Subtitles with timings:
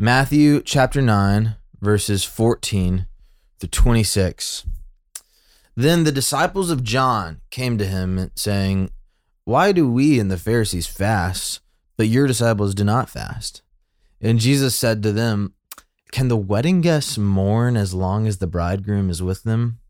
[0.00, 3.06] Matthew chapter 9, verses 14
[3.58, 4.64] through 26.
[5.74, 8.90] Then the disciples of John came to him, saying,
[9.44, 11.62] Why do we and the Pharisees fast,
[11.96, 13.62] but your disciples do not fast?
[14.20, 15.54] And Jesus said to them,
[16.12, 19.80] Can the wedding guests mourn as long as the bridegroom is with them?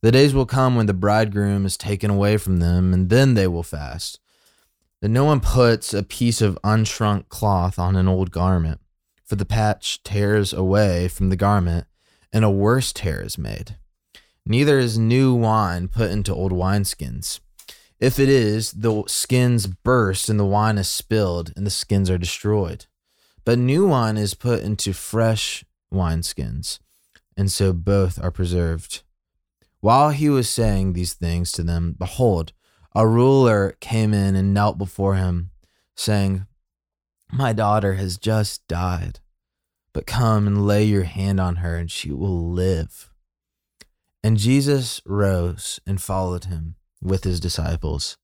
[0.00, 3.46] The days will come when the bridegroom is taken away from them, and then they
[3.46, 4.18] will fast.
[5.02, 8.80] That no one puts a piece of unshrunk cloth on an old garment,
[9.32, 11.86] for the patch tears away from the garment,
[12.34, 13.78] and a worse tear is made.
[14.44, 17.40] Neither is new wine put into old wineskins.
[17.98, 22.18] If it is, the skins burst, and the wine is spilled, and the skins are
[22.18, 22.84] destroyed.
[23.42, 26.78] But new wine is put into fresh wineskins,
[27.34, 29.00] and so both are preserved.
[29.80, 32.52] While he was saying these things to them, behold,
[32.94, 35.52] a ruler came in and knelt before him,
[35.96, 36.44] saying,
[37.32, 39.20] My daughter has just died,
[39.92, 43.10] but come and lay your hand on her, and she will live.
[44.22, 48.16] And Jesus rose and followed him with his disciples.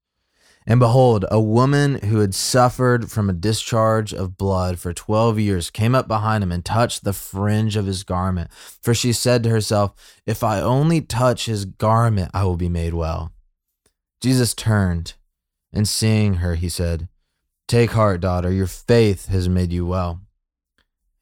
[0.67, 5.71] And behold, a woman who had suffered from a discharge of blood for 12 years
[5.71, 8.53] came up behind him and touched the fringe of his garment.
[8.53, 9.95] For she said to herself,
[10.27, 13.33] If I only touch his garment, I will be made well.
[14.21, 15.15] Jesus turned,
[15.73, 17.09] and seeing her, he said,
[17.67, 20.21] Take heart, daughter, your faith has made you well.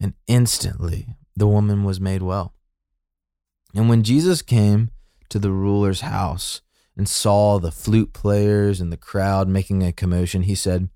[0.01, 2.55] And instantly the woman was made well.
[3.75, 4.91] And when Jesus came
[5.29, 6.63] to the ruler's house
[6.97, 10.89] and saw the flute players and the crowd making a commotion, he said,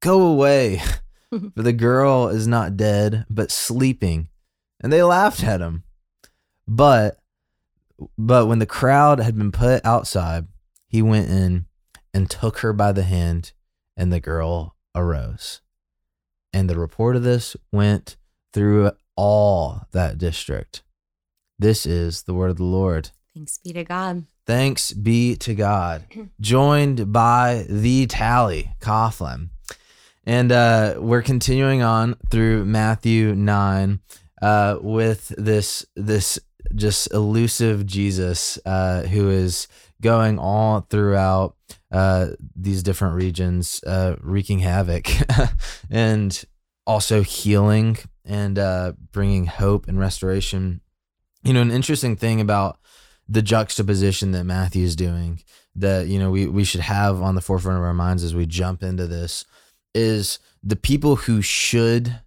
[0.00, 0.82] Go away,
[1.30, 4.28] for the girl is not dead, but sleeping.
[4.80, 5.84] And they laughed at him.
[6.66, 7.16] But
[8.16, 10.46] but when the crowd had been put outside,
[10.88, 11.66] he went in
[12.14, 13.52] and took her by the hand,
[13.96, 15.60] and the girl arose.
[16.52, 18.16] And the report of this went
[18.52, 20.82] through all that district.
[21.58, 23.10] This is the word of the Lord.
[23.34, 24.24] Thanks be to God.
[24.46, 26.04] Thanks be to God.
[26.40, 29.50] Joined by the Tally Coughlin.
[30.24, 34.00] And uh, we're continuing on through Matthew 9
[34.42, 36.38] uh, with this this
[36.74, 39.66] just elusive Jesus uh, who is
[40.00, 41.56] going all throughout
[41.92, 45.08] uh, these different regions, uh, wreaking havoc
[45.90, 46.44] and
[46.86, 50.80] also healing and uh, bringing hope and restoration.
[51.42, 52.78] You know, an interesting thing about
[53.28, 55.42] the juxtaposition that Matthew is doing
[55.76, 58.44] that you know we we should have on the forefront of our minds as we
[58.44, 59.44] jump into this
[59.94, 62.20] is the people who should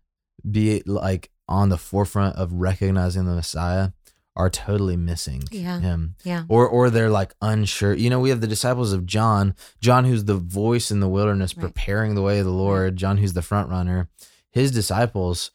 [0.50, 3.90] be like on the forefront of recognizing the Messiah
[4.36, 5.82] are totally missing Yeah.
[5.82, 6.46] him Yeah.
[6.48, 10.24] or or they're like unsure you know we have the disciples of john john who's
[10.26, 11.66] the voice in the wilderness Right.
[11.66, 14.08] preparing the way of the lord john who's the front runner
[14.54, 15.52] his disciples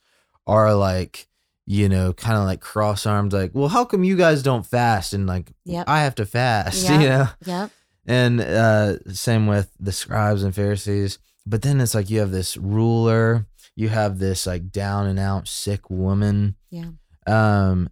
[0.47, 1.27] are like
[1.67, 5.13] you know kind of like cross armed like well how come you guys don't fast
[5.13, 5.89] and like Yep.
[5.89, 7.01] i have to fast Yep.
[7.01, 7.71] you know Yep.
[8.07, 12.57] and uh same with the scribes and pharisees but then it's like you have this
[12.57, 16.91] ruler you have this like down and out sick woman Yeah.
[17.27, 17.91] um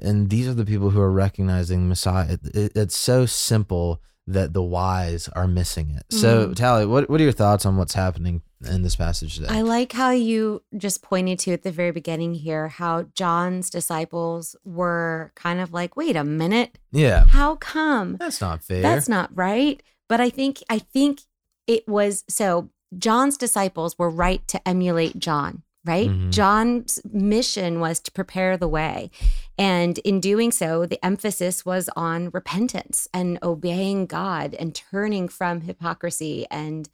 [0.00, 4.52] and these are the people who are recognizing messiah it, it- it's so simple that
[4.52, 6.54] the wise are missing it so Mhm.
[6.56, 9.92] tally what, what are your thoughts on what's happening in this passage today I like
[9.92, 15.60] how you just pointed to at the very beginning here how John's disciples were kind
[15.60, 18.16] of like, wait a minute, yeah how come?
[18.16, 19.82] that's not fair That's not right.
[20.08, 21.20] But I think I think
[21.66, 26.08] it was so John's disciples were right to emulate John, right?
[26.08, 26.30] Mhm.
[26.30, 29.10] John's mission was to prepare the way.
[29.58, 35.62] And in doing so, the emphasis was on repentance and obeying God and turning from
[35.62, 36.88] hypocrisy and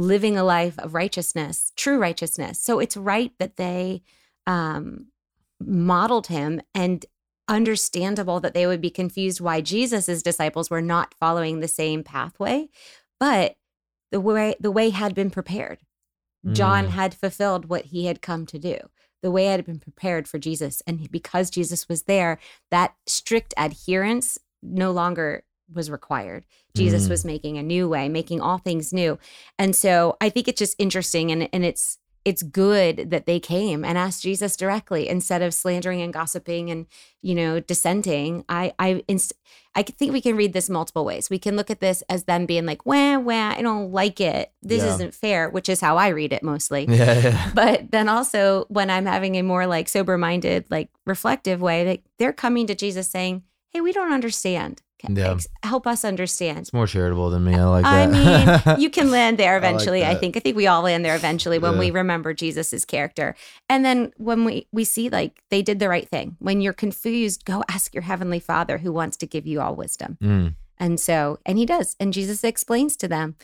[0.00, 2.58] living a life of righteousness, true righteousness.
[2.60, 4.02] So it's right that they
[4.46, 5.06] um,
[5.60, 7.04] modeled him and
[7.48, 12.68] understandable that they would be confused why Jesus's disciples were not following the same pathway,
[13.18, 13.56] but
[14.10, 15.78] the way the way had been prepared.
[16.52, 16.90] John Mm.
[16.90, 18.78] had fulfilled what he had come to do.
[19.22, 22.38] The way had been prepared for Jesus, and because Jesus was there,
[22.70, 26.44] that strict adherence no longer was required.
[26.74, 27.10] Jesus Mm.
[27.10, 29.18] was making a new way, making all things new.
[29.58, 33.82] And so I think it's just interesting and and it's it's good that they came
[33.82, 36.84] and asked Jesus directly instead of slandering and gossiping and
[37.22, 38.44] you know dissenting.
[38.48, 39.32] I I inst-
[39.74, 41.30] I think we can read this multiple ways.
[41.30, 44.52] We can look at this as them being like, "Wah wah, I don't like it.
[44.62, 44.94] This Yeah.
[44.94, 46.84] isn't fair," which is how I read it mostly.
[46.90, 47.50] yeah, yeah.
[47.54, 52.02] But then also when I'm having a more like sober minded, like reflective way, like
[52.18, 54.82] they're coming to Jesus saying, hey, we don't understand.
[54.98, 55.38] Can- Yeah.
[55.62, 56.58] Help us understand.
[56.58, 57.54] It's more charitable than me.
[57.54, 60.04] I like I mean, you can land there I like eventually.
[60.04, 60.36] I, think.
[60.36, 61.78] I think we all land there eventually when Yeah.
[61.80, 63.34] we remember Jesus's character.
[63.68, 66.36] And then when we we see like they did the right thing.
[66.38, 70.18] When you're confused, go ask your heavenly Father who wants to give you all wisdom.
[70.22, 71.96] Mm, And so, and he does.
[71.98, 73.36] And Jesus explains to them.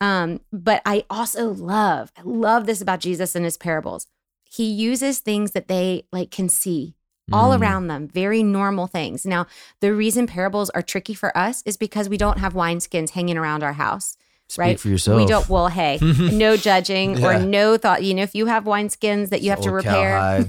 [0.00, 4.06] Um, but I also love, I love this about Jesus and his parables.
[4.50, 6.94] He uses things that they like can see
[7.32, 7.60] all mm.
[7.60, 9.24] around them, very normal things.
[9.24, 9.46] Now,
[9.80, 13.62] the reason parables are tricky for us is because we don't have wineskins hanging around
[13.62, 14.16] our house.
[14.46, 14.80] Speak right?
[14.80, 15.16] for yourself.
[15.16, 17.26] We don't, well, hey, no judging Yeah.
[17.26, 18.02] or no thought.
[18.02, 20.44] You know, if you have wineskins that you have to repair,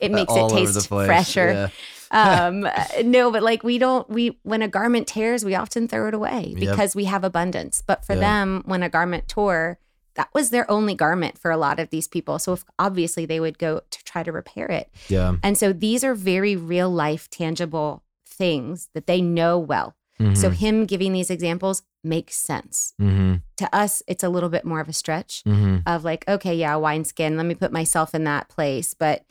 [0.00, 1.52] it makes it taste fresher.
[1.52, 1.68] Yeah.
[2.12, 6.06] um uh, no but like we don't we when a garment tears we often throw
[6.06, 6.60] it away Yep.
[6.60, 8.20] because we have abundance but for Yeah.
[8.20, 9.80] them when a garment tore
[10.16, 13.38] that was their only garment for a lot of these people so if, obviously they
[13.40, 15.36] would go to try to repair it Yeah.
[15.42, 20.54] and so these are very real life tangible things that they know well so Mhm.
[20.54, 23.42] him giving these examples makes sense Mhm.
[23.58, 25.82] to us it's a little bit more of a stretch Mhm.
[25.86, 27.36] of like, okay, yeah, wineskin.
[27.36, 28.94] Let me put myself in that place.
[28.94, 29.26] But,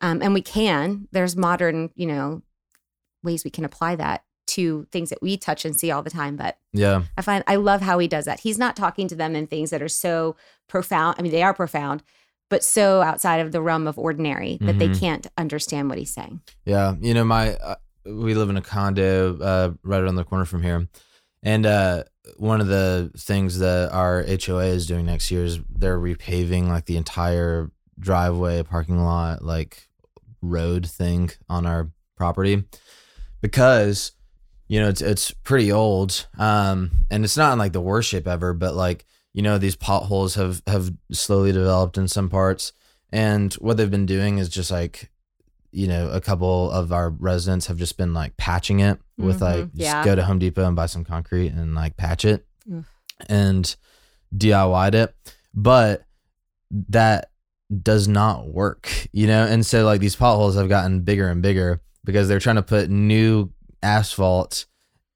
[0.00, 1.06] um, and we can.
[1.12, 2.42] There's modern, you know,
[3.22, 6.36] ways we can apply that to things that we touch and see all the time.
[6.36, 7.02] But Yeah.
[7.16, 8.40] I find I love how he does that.
[8.40, 10.36] He's not talking to them in things that are so
[10.68, 11.16] profound.
[11.18, 12.02] I mean, they are profound,
[12.48, 15.00] but so outside of the realm of ordinary that they Mhm.
[15.00, 16.40] can't understand what he's saying.
[16.64, 20.44] Yeah, you know, my uh, we live in a condo uh, right around the corner
[20.44, 20.86] from here,
[21.42, 22.04] and uh,
[22.36, 26.84] one of the things that our HOA is doing next year is they're repaving like
[26.86, 29.88] the entire driveway, parking lot, like
[30.42, 32.64] road thing on our property
[33.40, 34.12] because
[34.68, 38.26] you know it's it's pretty old, um, and it's not in like the worst shape
[38.26, 42.72] ever, but like you know these potholes have have slowly developed in some parts,
[43.12, 45.10] and what they've been doing is just like
[45.76, 49.40] you know, a couple of our residents have just been like patching it with Mhm,
[49.40, 50.04] like just yeah.
[50.04, 52.86] go to Home Depot and buy some concrete and like patch it Oof.
[53.28, 53.74] and
[54.32, 55.12] DIY'd it.
[55.52, 56.04] But
[56.90, 57.30] that
[57.82, 59.44] does not work, you know?
[59.44, 62.88] And so like these potholes have gotten bigger and bigger because they're trying to put
[62.88, 63.50] new
[63.84, 64.66] asphalt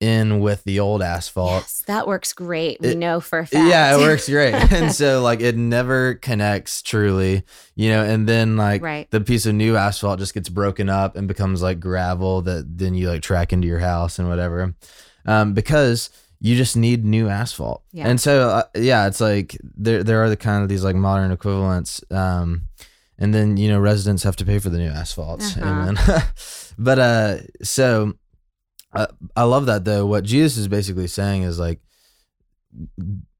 [0.01, 1.63] in with the old asphalt.
[1.63, 2.81] Yes, that works great.
[2.81, 3.67] We It- know for a fact.
[3.69, 4.55] Yeah, it works great.
[4.73, 7.43] and so like it never connects truly,
[7.75, 9.11] you know, and then like right.
[9.11, 12.95] the piece of new asphalt just gets broken up and becomes like gravel that then
[12.95, 14.75] you like track into your house and whatever.
[15.27, 16.11] Um, because
[16.41, 17.83] you just need new asphalt.
[17.93, 18.07] Yeah.
[18.09, 21.33] And so uh, yeah, it's like there there are the kind of these like modern
[21.33, 22.69] equivalents um
[23.19, 25.43] and then you know residents have to pay for the new asphalt.
[25.43, 25.67] Uh-huh.
[25.67, 25.99] Amen.
[26.79, 28.15] but uh so
[28.93, 29.07] uh,
[29.37, 30.07] I love that though.
[30.07, 31.81] What Jesus is basically saying is like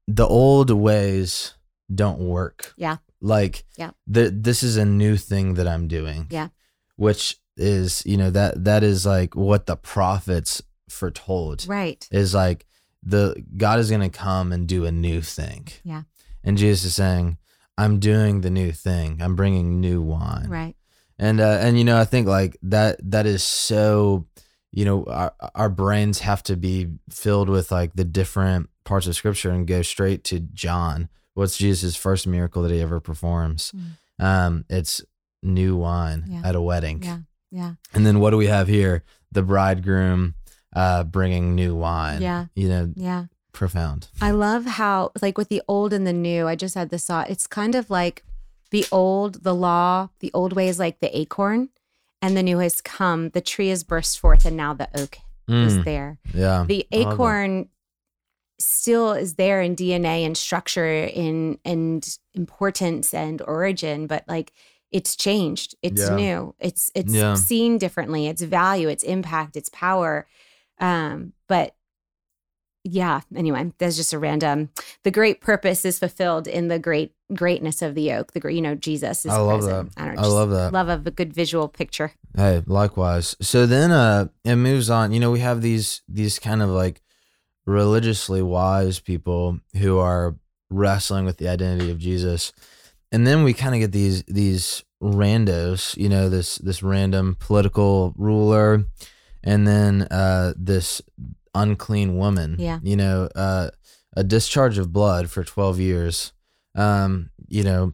[0.07, 1.55] the old ways
[1.93, 2.73] don't work.
[2.77, 2.97] Yeah.
[3.21, 3.91] Like Yeah.
[4.07, 6.27] the, this is a new thing that I'm doing.
[6.29, 6.49] Yeah.
[6.95, 12.07] Which is, you know, that that is like what the prophets foretold Right.
[12.11, 12.65] is like
[13.03, 15.67] the God is going to come and do a new thing.
[15.83, 16.03] Yeah.
[16.43, 17.37] And Jesus is saying,
[17.77, 19.21] I'm doing the new thing.
[19.21, 20.75] I'm bringing new wine Right.
[21.17, 24.25] and uh, and you know I think like that that is so
[24.71, 29.15] you know our our brains have to be filled with like the different parts of
[29.15, 31.09] scripture and go straight to John.
[31.33, 33.71] What's Jesus' first miracle that he ever performs?
[33.75, 34.23] Mm.
[34.25, 35.01] Um, it's
[35.41, 36.41] new wine Yeah.
[36.43, 37.01] at a wedding.
[37.03, 37.19] Yeah.
[37.51, 37.73] Yeah.
[37.93, 39.03] And then what do we have here?
[39.31, 40.35] The bridegroom
[40.75, 42.21] uh, bringing new wine.
[42.21, 42.45] Yeah.
[42.55, 43.25] You know, Yeah.
[43.53, 44.09] profound.
[44.21, 47.29] I love how, like, with the old and the new, I just had this thought.
[47.29, 48.23] It's kind of like
[48.71, 51.69] the old, the law, the old way is like the acorn,
[52.21, 53.29] and the new has come.
[53.29, 56.19] The tree has burst forth, and now the oak is Mm, there.
[56.33, 56.65] yeah.
[56.67, 57.13] The I love that.
[57.13, 57.69] acorn
[58.59, 64.51] still is there in DNA and structure in and importance and origin, but like
[64.91, 65.75] it's changed.
[65.81, 66.15] It's Yeah.
[66.15, 66.55] new.
[66.59, 67.35] It's it's Yeah.
[67.35, 68.27] seen differently.
[68.27, 70.27] Its value, its impact, its power.
[70.79, 71.75] Um, but
[72.83, 74.69] yeah, anyway, that's just a random.
[75.03, 78.33] The great purpose is fulfilled in the great greatness of the oak.
[78.33, 79.95] The great, you know, Jesus is I love present.
[79.95, 80.01] that.
[80.01, 80.21] I don't know.
[80.21, 80.73] I love that.
[80.73, 82.13] Love of a good visual picture.
[82.35, 83.35] Hey, likewise.
[83.41, 85.11] So then uh it moves on.
[85.11, 87.01] You know, we have these these kind of like
[87.65, 90.35] religiously wise people who are
[90.69, 92.53] wrestling with the identity of Jesus.
[93.11, 98.13] And then we kind of get these these randos, you know, this this random political
[98.17, 98.85] ruler
[99.43, 101.01] and then uh this
[101.61, 102.55] unclean woman.
[102.59, 102.79] Yeah.
[102.83, 103.69] You know, uh
[104.15, 106.33] a discharge of blood for 12 years.
[106.75, 107.93] Um, you know,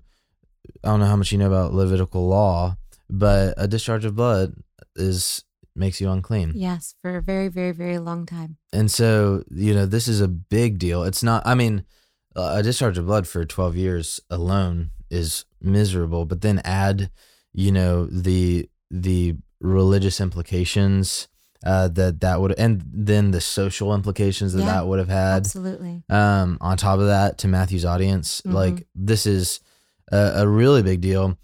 [0.83, 2.77] I don't know how much you know about Levitical law,
[3.09, 4.55] but a discharge of blood
[4.95, 5.43] is
[5.75, 6.53] makes you unclean.
[6.55, 8.57] Yes, for a very, very, very long time.
[8.71, 11.03] And so, you know, this is a big deal.
[11.03, 11.83] It's not I mean,
[12.35, 17.09] a discharge of blood for 12 years alone is miserable, but then add,
[17.53, 21.27] you know, the the religious implications
[21.65, 25.37] uh, that that would and then the social implications that Yeah, that would have had
[25.37, 26.03] Absolutely.
[26.09, 28.41] um, on top of that to Matthew's audience.
[28.45, 28.53] Mhm.
[28.53, 29.59] Like this is
[30.11, 31.37] a, a really big deal.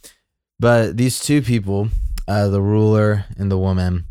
[0.60, 1.90] But these two people,
[2.28, 4.06] uh, the ruler and the woman,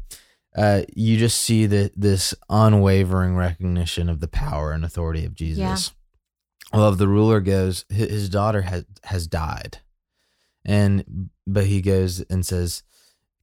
[0.57, 5.93] uh, you just see that this unwavering recognition of the power and authority of Jesus.
[6.73, 9.79] Well, the ruler goes, his daughter has has died,
[10.65, 12.83] and but he goes and says,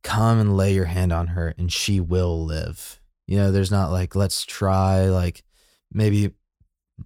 [0.03, 3.91] "Come and lay your hand on her, and she will live." You know, there's not
[3.91, 5.43] like let's try, like
[5.91, 6.31] maybe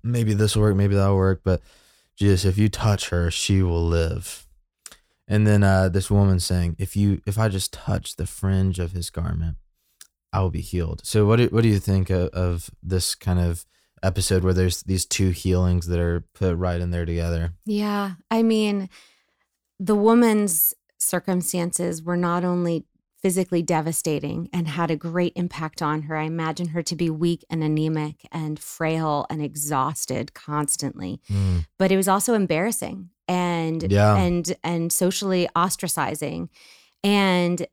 [0.03, 1.62] maybe this will work, maybe that'll work, but
[2.15, 4.45] Jesus, if you touch her, she will live.
[5.27, 8.91] And then uh, this woman saying, "If you, if I just touch the fringe of
[8.91, 9.57] his garment,
[10.33, 13.39] I will be healed." So, what do, what do you think of, of this kind
[13.39, 13.65] of
[14.03, 17.53] episode where there's these two healings that are put right in there together?
[17.65, 18.13] Yeah.
[18.29, 18.89] I mean,
[19.79, 22.86] the woman's circumstances were not only
[23.22, 26.15] physically devastating and had a great impact on her.
[26.17, 31.22] I imagine her to be weak and anemic and frail and exhausted constantly.
[31.29, 34.15] Mm, But it was also embarrassing and Yeah.
[34.15, 36.50] and and socially ostracizing.
[37.03, 37.67] And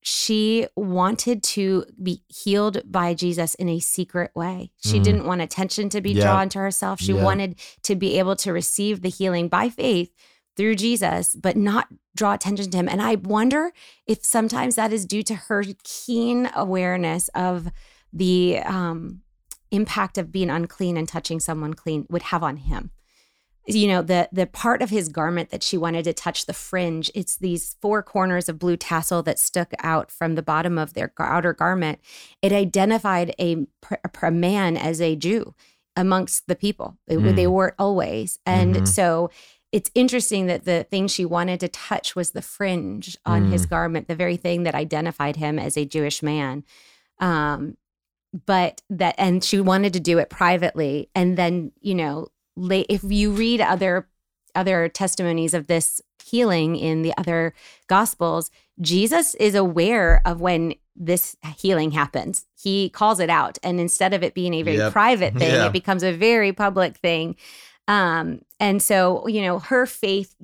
[0.00, 4.70] she wanted to be healed by Jesus in a secret way.
[4.78, 5.02] She Mhm.
[5.02, 6.22] didn't want attention to be Yeah.
[6.24, 7.00] drawn to herself.
[7.00, 7.24] She Yeah.
[7.24, 10.12] wanted to be able to receive the healing by faith
[10.58, 12.88] through Jesus, but not draw attention to him.
[12.88, 13.72] And I wonder
[14.06, 17.68] if sometimes that is due to her keen awareness of
[18.12, 19.22] the um,
[19.70, 22.90] impact of being unclean and touching someone clean would have on him
[23.66, 27.10] you know the the part of his garment that she wanted to touch the fringe
[27.14, 31.12] it's these four corners of blue tassel that stuck out from the bottom of their
[31.18, 31.98] outer garment
[32.40, 33.66] it identified a,
[34.22, 35.54] a man as a jew
[35.96, 37.36] amongst the people they, Mm.
[37.36, 38.88] they were always and Mhm.
[38.88, 39.30] so
[39.70, 43.70] it's interesting that the thing she wanted to touch was the fringe on his Mm.
[43.70, 46.64] garment the very thing that identified him as a jewish man
[47.20, 47.76] um
[48.46, 53.02] but that and she wanted to do it privately and then you know la- if
[53.04, 54.08] you read other
[54.54, 57.54] other testimonies of this healing in the other
[57.86, 64.12] gospels jesus is aware of when this healing happens he calls it out and instead
[64.12, 64.92] of it being a very Yep.
[64.92, 65.66] private thing Yeah.
[65.66, 67.36] it becomes a very public thing
[67.88, 70.34] um and so you know her faith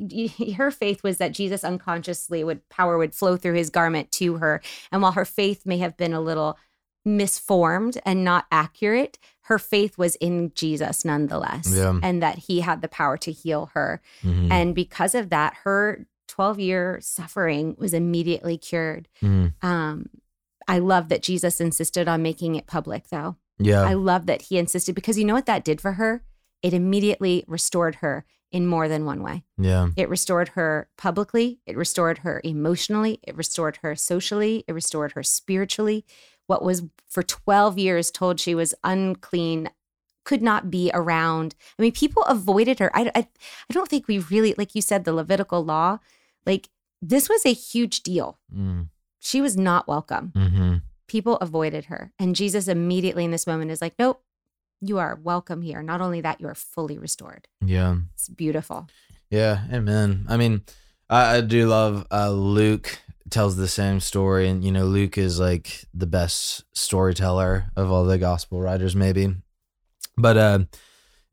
[0.56, 4.60] her faith was that jesus unconsciously would power would flow through his garment to her
[4.90, 6.58] and while her faith may have been a little
[7.04, 11.70] misformed and not accurate, her faith was in Jesus nonetheless.
[11.76, 11.98] Yeah.
[12.02, 14.00] And that he had the power to heal her.
[14.22, 19.08] mhm, And because of that, her 12 year suffering was immediately cured.
[19.22, 19.52] mhm.
[19.62, 20.08] Um,
[20.66, 23.36] I love that Jesus insisted on making it public, though.
[23.58, 23.82] Yeah.
[23.82, 26.22] I love that he insisted because you know what that did for her?
[26.64, 29.44] It immediately restored her in more than one way.
[29.58, 29.88] yeah.
[29.96, 35.22] It restored her publicly, it restored her emotionally, it restored her socially, it restored her
[35.22, 36.04] spiritually.
[36.46, 39.70] What was for 12 years told she was unclean
[40.24, 41.54] could not be around.
[41.78, 42.90] I mean, people avoided her.
[42.96, 43.28] I, I,
[43.68, 45.98] I don't think we really, like you said, the Levitical law,
[46.46, 46.70] like
[47.02, 48.38] this was a huge deal.
[48.54, 48.88] Mm,
[49.20, 50.32] She was not welcome.
[50.34, 50.82] mhm.
[51.08, 52.12] People avoided her.
[52.18, 54.22] And Jesus immediately in this moment is like, nope,
[54.86, 55.82] you are welcome here.
[55.82, 57.48] Not only that, you are fully restored.
[57.64, 57.96] Yeah.
[58.14, 58.88] It's beautiful.
[59.30, 60.26] Yeah, amen.
[60.28, 60.62] I mean,
[61.08, 62.98] I, I do love uh, Luke
[63.30, 68.04] tells the same story, and you know, Luke is like the best storyteller of all
[68.04, 69.34] the gospel writers, maybe.
[70.16, 70.58] But uh,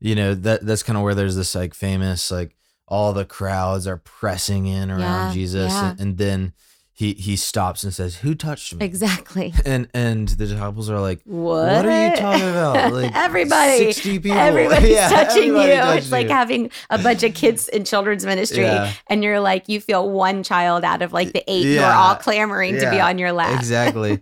[0.00, 2.56] you know that that's kind of where there's this like famous like
[2.88, 5.90] all the crowds are pressing in around Yeah, Jesus, yeah.
[5.90, 6.52] and, and then
[6.94, 9.54] he he stops and says, "Who touched me?" Exactly.
[9.64, 11.66] And and the disciples are like, What?
[11.76, 12.92] "What are you talking about?
[12.92, 15.76] Like everybody, sixty people, everybody's Yeah, touching everybody you.
[15.78, 18.92] touched It's like having a bunch of kids in children's ministry, Yeah.
[19.06, 22.16] and you're like, you feel one child out of like the eight who are all
[22.16, 23.58] clamoring to be on your lap.
[23.58, 24.20] exactly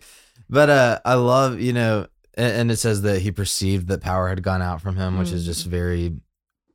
[0.49, 4.29] but uh i love you know and, and it says that he perceived that power
[4.29, 5.71] had gone out from him which is just Mm.
[5.71, 6.13] very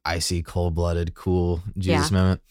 [0.06, 2.42] icy cold-blooded cool jesus moment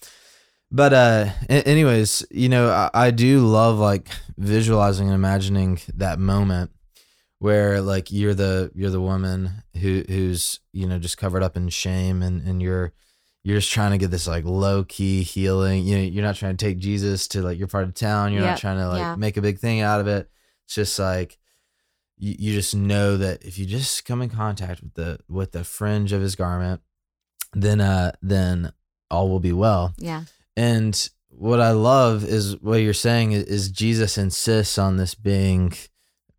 [0.71, 6.71] but uh anyways you know I, I do love like visualizing and imagining that moment
[7.39, 11.69] where like you're the you're the woman who who's you know just covered up in
[11.69, 12.93] shame and and you're
[13.43, 15.85] you're just trying to get this like low key healing.
[15.85, 18.33] You know, you're not trying to take Jesus to like your part of town.
[18.33, 19.17] You're Yep, not trying to like yeah.
[19.17, 20.31] make a big thing out of it.
[20.65, 21.37] It's just like
[22.17, 25.63] you, you just know that if you just come in contact with the with the
[25.63, 26.81] fringe of his garment,
[27.53, 28.73] then uh then
[29.11, 29.93] all will be well.
[29.99, 30.25] Yeah.
[30.57, 35.73] And what I love is what you're saying is, is Jesus insists on this being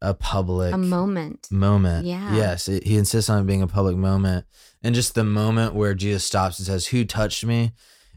[0.01, 1.48] a public A moment.
[1.51, 2.05] moment.
[2.05, 2.36] Yeah.
[2.36, 4.45] Yes, it, he insists on it being a public moment,
[4.84, 7.72] and just the moment where Jesus stops and says, "Who touched me?"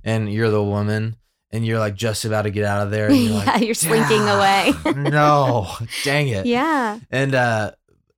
[0.04, 1.16] and you're the woman,
[1.50, 3.08] and you're like just about to get out of there.
[3.08, 4.72] And you're yeah, like, you're slinking away.
[5.10, 5.68] no,
[6.04, 6.46] dang it.
[6.46, 7.00] yeah.
[7.10, 7.72] And uh,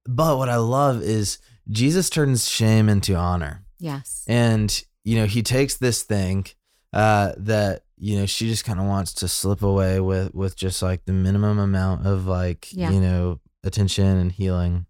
[0.05, 1.39] but what I love is
[1.71, 4.25] Jesus turns shame into honor, Yes.
[4.27, 6.47] and you know he takes this thing
[6.93, 10.83] uh, that you know she just kind of wants to slip away with with just
[10.83, 12.91] like the minimum amount of like Yeah.
[12.91, 14.87] you know attention and healing,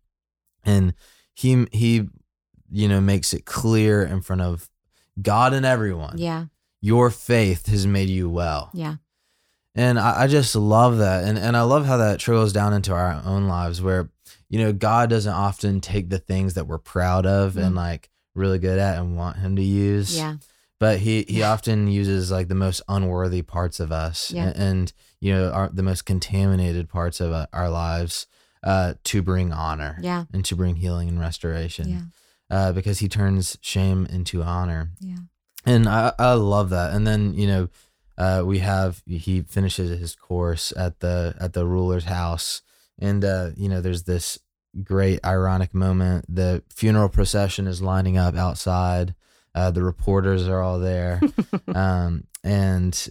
[0.64, 0.94] and
[1.34, 2.08] he he
[2.70, 4.68] you know makes it clear in front of
[5.20, 6.18] God and everyone.
[6.18, 6.46] Yeah.
[6.80, 8.70] Your faith has made you well.
[8.72, 8.96] Yeah.
[9.74, 11.24] And I, I just love that.
[11.24, 14.10] And and I love how that trickles down into our own lives where,
[14.48, 17.76] you know, God doesn't often take the things that we're proud of and Mm.
[17.76, 20.16] like really good at and want him to use.
[20.16, 20.36] Yeah.
[20.80, 24.46] But he he often uses like the most unworthy parts of us Yeah.
[24.46, 28.26] and, and you know, our, the most contaminated parts of uh, our lives
[28.64, 30.24] uh, to bring honor Yeah.
[30.32, 31.88] and to bring healing and restoration.
[31.88, 32.02] Yeah.
[32.50, 35.18] Uh, because he turns shame into honor Yeah.
[35.66, 36.94] and I, I love that.
[36.94, 37.68] And then you know,
[38.18, 42.60] uh, we have he finishes his course at the at the ruler's house,
[42.98, 44.38] and uh, you know, there's this
[44.84, 46.24] great ironic moment.
[46.28, 49.14] The funeral procession is lining up outside.
[49.54, 51.20] Uh, the reporters are all there,
[51.74, 53.08] um, and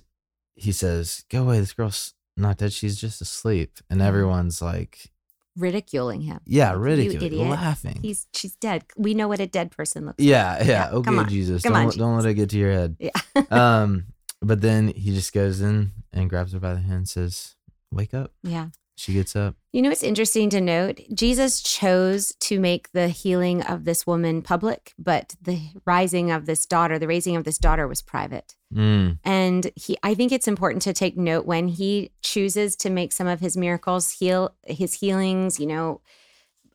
[0.56, 2.72] he says, "Go away, this girl's not dead.
[2.74, 5.12] She's just asleep." And everyone's like,
[5.58, 6.40] Ridiculing him.
[6.46, 7.48] "Yeah, Like, idiot.
[7.50, 8.86] laughing." He's she's dead.
[8.96, 11.30] We know what a dead person looks yeah, yeah, Yeah, Okay, come on.
[11.30, 12.96] Jesus, Come don't on, let- don't let it get to your head.
[13.00, 13.12] Yeah.
[13.52, 14.06] um,
[14.42, 17.56] but then he just goes in and grabs her by the hand and says,
[17.92, 18.32] Wake up.
[18.44, 18.68] yeah.
[19.00, 19.56] She gets up.
[19.72, 24.42] You know, it's interesting to note Jesus chose to make the healing of this woman
[24.42, 28.56] public, but the rising of this daughter, the raising of this daughter was private.
[28.74, 33.14] Mm, And he I think it's important to take note when he chooses to make
[33.14, 36.02] some of his miracles heal his healings, you know,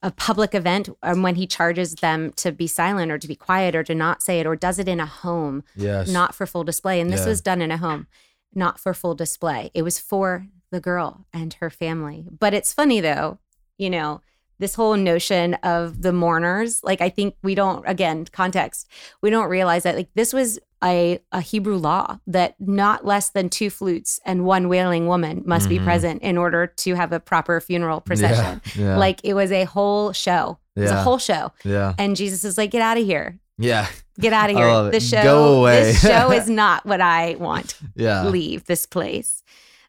[0.03, 3.75] a public event and when he charges them to be silent or to be quiet
[3.75, 6.09] or to not say it or does it in a home, yes.
[6.09, 7.01] not for full display.
[7.01, 7.29] And this Yeah.
[7.29, 8.07] was done in a home,
[8.55, 9.71] not for full display.
[9.75, 12.27] It was for the girl and her family.
[12.39, 13.39] But it's funny though,
[13.79, 14.21] you know,
[14.59, 18.87] this whole notion of the mourners, like I think we don't again, context,
[19.23, 23.49] we don't realize that like this was a, a Hebrew law that not less than
[23.49, 25.85] two flutes and one wailing woman must be Mhm.
[25.85, 28.61] present in order to have a proper funeral procession.
[28.77, 28.83] Yeah.
[28.85, 30.59] yeah, Like it was a whole show.
[30.77, 31.53] It was a whole show.
[31.65, 31.95] yeah.
[31.99, 33.39] And Jesus is like, get out of here.
[33.59, 33.87] Yeah.
[34.21, 34.91] Get out of here.
[34.91, 35.85] The show, Go away.
[35.85, 37.79] this show is not what I want.
[37.97, 38.25] Yeah.
[38.29, 39.43] Leave this place.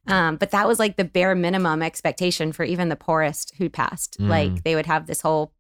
[0.08, 4.20] Um, but that was like the bare minimum expectation for even the poorest who passed.
[4.20, 4.28] Mm.
[4.30, 5.52] Like they would have this whole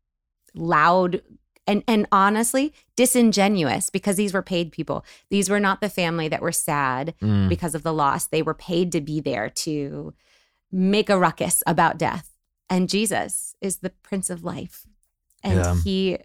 [0.54, 1.22] loud
[1.68, 5.04] and and honestly disingenuous because these were paid people.
[5.30, 8.28] These were not the family that were sad Mm, because of the loss.
[8.28, 10.14] They were paid to be there to
[10.72, 12.32] make a ruckus about death.
[12.70, 14.86] And Jesus is the Prince of Life.
[15.44, 15.76] And Yeah.
[15.84, 16.18] he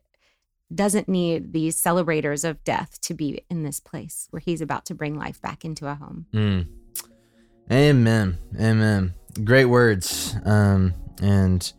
[0.74, 4.94] doesn't need these celebrators of death to be in this place where he's about to
[4.94, 6.26] bring life back into a home.
[6.32, 6.66] mm.
[7.70, 8.36] Amen.
[8.60, 9.14] Amen.
[9.44, 10.34] Great words.
[10.44, 11.72] Um, and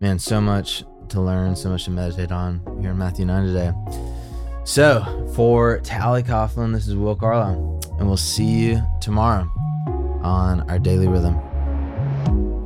[0.00, 3.72] man, so much to learn, so much to meditate on here in Matthew 9 today.
[4.64, 9.48] So, for Tally Coughlin, this is Will Carlisle, and we'll see you tomorrow
[10.24, 11.38] on our daily rhythm.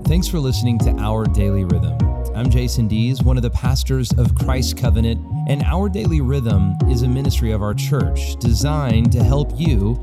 [0.05, 1.99] Thanks for listening to Our Daily Rhythm.
[2.35, 7.03] I'm Jason Dees, one of the pastors of Christ Covenant, and Our Daily Rhythm is
[7.03, 10.03] a ministry of our church designed to help you